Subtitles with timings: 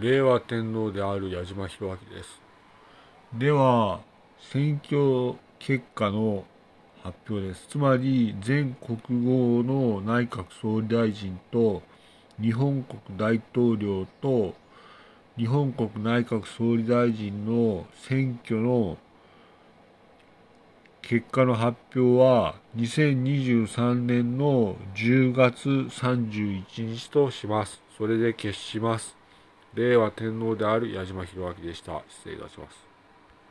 [0.00, 2.40] 令和天皇である矢島弘明です。
[3.34, 4.00] では、
[4.38, 6.44] 選挙結果の
[7.02, 7.66] 発表です。
[7.68, 11.82] つまり、全国語の内閣総理大臣と、
[12.40, 14.54] 日本国大統領と、
[15.36, 18.96] 日本国内閣総理大臣の選挙の
[21.02, 27.82] 結果の発表は2023年の10月31日とします。
[27.98, 29.19] それで決します。
[29.74, 32.02] 令和天皇である矢島弘明でした。
[32.08, 32.89] 失礼いたします。